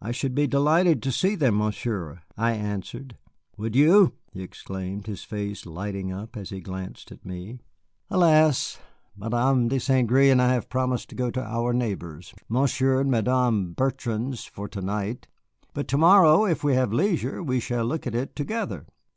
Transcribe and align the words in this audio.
"I 0.00 0.10
should 0.10 0.34
be 0.34 0.48
delighted 0.48 1.00
to 1.04 1.12
see 1.12 1.36
them, 1.36 1.58
Monsieur," 1.58 2.20
I 2.36 2.50
answered. 2.50 3.16
"Would 3.56 3.76
you?" 3.76 4.14
he 4.32 4.42
exclaimed, 4.42 5.06
his 5.06 5.22
face 5.22 5.66
lighting 5.66 6.10
up 6.10 6.36
as 6.36 6.50
he 6.50 6.60
glanced 6.60 7.12
at 7.12 7.24
me. 7.24 7.60
"Alas, 8.10 8.80
Madame 9.16 9.68
de 9.68 9.78
St. 9.78 10.10
Gré 10.10 10.32
and 10.32 10.42
I 10.42 10.52
have 10.52 10.68
promised 10.68 11.10
to 11.10 11.14
go 11.14 11.30
to 11.30 11.44
our 11.44 11.72
neighbors', 11.72 12.34
Monsieur 12.48 13.00
and 13.02 13.08
Madame 13.12 13.72
Bertrand's, 13.72 14.44
for 14.46 14.66
to 14.66 14.80
night. 14.82 15.28
But, 15.74 15.86
to 15.86 15.96
morrow, 15.96 16.44
if 16.44 16.64
you 16.64 16.70
have 16.70 16.92
leisure, 16.92 17.40
we 17.40 17.60
shall 17.60 17.84
look 17.84 18.04
at 18.04 18.16
it 18.16 18.34
together. 18.34 18.86